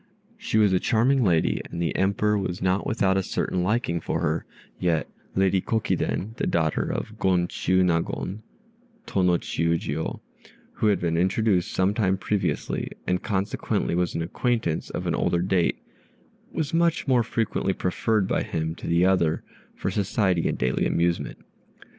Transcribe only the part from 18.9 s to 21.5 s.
other for society in daily amusement.